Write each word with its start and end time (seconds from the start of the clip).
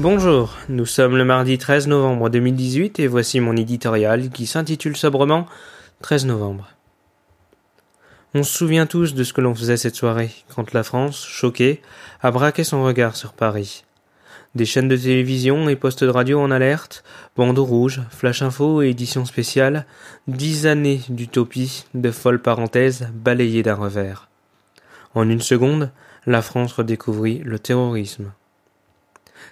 Bonjour, 0.00 0.56
nous 0.68 0.86
sommes 0.86 1.16
le 1.16 1.24
mardi 1.24 1.56
13 1.56 1.86
novembre 1.86 2.30
2018 2.30 2.98
et 2.98 3.06
voici 3.06 3.38
mon 3.38 3.56
éditorial 3.56 4.28
qui 4.30 4.44
s'intitule 4.46 4.96
sobrement 4.96 5.46
13 6.02 6.26
novembre. 6.26 6.70
On 8.34 8.42
se 8.42 8.52
souvient 8.52 8.86
tous 8.86 9.14
de 9.14 9.22
ce 9.22 9.32
que 9.32 9.40
l'on 9.40 9.54
faisait 9.54 9.76
cette 9.76 9.94
soirée, 9.94 10.32
quand 10.52 10.72
la 10.72 10.82
France, 10.82 11.24
choquée, 11.24 11.80
a 12.20 12.32
braqué 12.32 12.64
son 12.64 12.82
regard 12.82 13.14
sur 13.14 13.34
Paris. 13.34 13.84
Des 14.56 14.64
chaînes 14.64 14.88
de 14.88 14.96
télévision 14.96 15.68
et 15.68 15.76
postes 15.76 16.02
de 16.02 16.10
radio 16.10 16.40
en 16.40 16.50
alerte, 16.50 17.04
bandeaux 17.36 17.64
rouges, 17.64 18.02
flash 18.10 18.42
info 18.42 18.82
et 18.82 18.88
éditions 18.88 19.26
spéciales, 19.26 19.86
dix 20.26 20.66
années 20.66 21.02
d'utopie, 21.08 21.84
de 21.94 22.10
folles 22.10 22.42
parenthèses 22.42 23.08
balayées 23.14 23.62
d'un 23.62 23.74
revers. 23.76 24.28
En 25.16 25.30
une 25.30 25.40
seconde, 25.40 25.92
la 26.26 26.42
France 26.42 26.74
redécouvrit 26.74 27.40
le 27.42 27.58
terrorisme. 27.58 28.32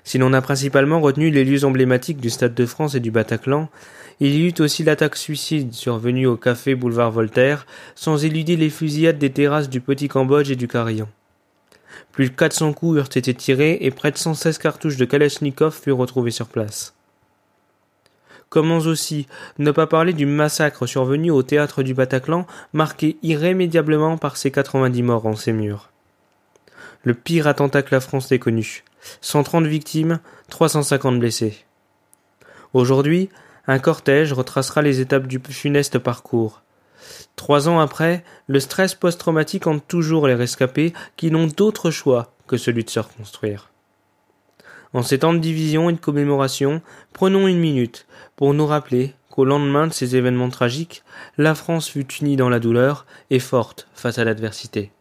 Si 0.05 0.19
l'on 0.19 0.35
a 0.35 0.43
principalement 0.43 1.01
retenu 1.01 1.31
les 1.31 1.43
lieux 1.43 1.65
emblématiques 1.65 2.21
du 2.21 2.29
Stade 2.29 2.55
de 2.55 2.67
France 2.67 2.95
et 2.95 3.01
du 3.01 3.11
Bataclan, 3.11 3.71
il 4.21 4.35
y 4.35 4.47
eut 4.47 4.61
aussi 4.61 4.85
l'attaque 4.85 5.17
suicide 5.17 5.73
survenue 5.73 6.27
au 6.27 6.37
café 6.37 6.75
boulevard 6.75 7.13
Voltaire, 7.13 7.67
sans 7.95 8.27
éluder 8.27 8.57
les 8.57 8.69
fusillades 8.69 9.17
des 9.17 9.31
terrasses 9.31 9.71
du 9.71 9.81
Petit 9.81 10.09
Cambodge 10.09 10.51
et 10.51 10.57
du 10.57 10.69
Carillon. 10.69 11.09
Plus 12.13 12.29
de 12.29 12.35
400 12.35 12.75
coups 12.75 12.99
eurent 12.99 13.17
été 13.17 13.33
tirés 13.33 13.79
et 13.81 13.91
près 13.91 14.11
de 14.11 14.19
116 14.19 14.59
cartouches 14.59 14.99
de 14.99 15.07
Kalachnikov 15.07 15.73
furent 15.73 15.97
retrouvées 15.97 16.31
sur 16.31 16.49
place. 16.49 16.94
Comment 18.55 18.79
aussi 18.79 19.27
ne 19.59 19.73
pas 19.73 19.89
parler 19.89 20.13
du 20.13 20.27
massacre 20.27 20.87
survenu 20.87 21.33
au 21.33 21.43
théâtre 21.43 21.83
du 21.83 21.93
Bataclan, 21.93 22.47
marqué 22.73 23.17
irrémédiablement 23.25 24.17
par 24.17 24.37
ses 24.37 24.53
90 24.53 25.03
morts 25.03 25.27
en 25.27 25.35
ses 25.35 25.53
murs. 25.53 25.91
Le 27.03 27.15
pire 27.15 27.49
attentat 27.49 27.83
que 27.83 27.93
la 27.93 28.01
France 28.01 28.31
ait 28.31 28.39
connu. 28.39 28.85
130 29.23 29.67
victimes, 29.67 30.21
350 30.51 31.19
blessés. 31.19 31.65
Aujourd'hui, 32.75 33.29
un 33.67 33.81
cortège 33.81 34.33
retracera 34.33 34.83
les 34.83 35.01
étapes 35.01 35.27
du 35.27 35.41
funeste 35.49 35.99
parcours. 35.99 36.63
Trois 37.35 37.69
ans 37.69 37.81
après, 37.81 38.23
le 38.47 38.61
stress 38.61 38.95
post-traumatique 38.95 39.67
hante 39.67 39.83
toujours 39.89 40.29
les 40.29 40.35
rescapés 40.37 40.93
qui 41.17 41.33
n'ont 41.33 41.49
d'autre 41.49 41.91
choix 41.91 42.33
que 42.47 42.57
celui 42.57 42.85
de 42.85 42.91
se 42.91 43.01
reconstruire. 43.01 43.74
En 44.95 45.03
ces 45.03 45.19
temps 45.19 45.35
de 45.35 45.39
division 45.39 45.91
et 45.91 45.93
de 45.93 45.99
commémoration, 45.99 46.81
prenons 47.13 47.49
une 47.49 47.59
minute 47.59 48.07
pour 48.37 48.55
nous 48.55 48.65
rappeler 48.65 49.13
qu'au 49.29 49.45
lendemain 49.45 49.89
de 49.89 49.93
ces 49.93 50.15
événements 50.15 50.51
tragiques, 50.51 51.03
la 51.37 51.57
France 51.57 51.89
fut 51.89 52.07
unie 52.21 52.37
dans 52.37 52.49
la 52.49 52.61
douleur 52.61 53.05
et 53.31 53.41
forte 53.41 53.89
face 53.95 54.19
à 54.19 54.25
l'adversité. 54.25 54.93